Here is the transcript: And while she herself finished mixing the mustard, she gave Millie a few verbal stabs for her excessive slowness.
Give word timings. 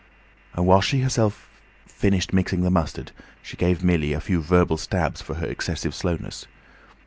And 0.55 0.65
while 0.65 0.81
she 0.81 1.01
herself 1.01 1.47
finished 1.85 2.33
mixing 2.33 2.61
the 2.61 2.71
mustard, 2.71 3.11
she 3.43 3.55
gave 3.55 3.83
Millie 3.83 4.13
a 4.13 4.19
few 4.19 4.41
verbal 4.41 4.77
stabs 4.77 5.21
for 5.21 5.35
her 5.35 5.45
excessive 5.45 5.93
slowness. 5.93 6.47